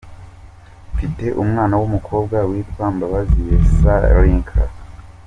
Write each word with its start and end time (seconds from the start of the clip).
Mfite 0.93 1.25
umwana 1.43 1.73
w’umukobwa 1.81 2.37
witwa 2.49 2.85
Mbabazi 2.95 3.39
Yessah 3.49 4.01
Linca. 4.25 4.63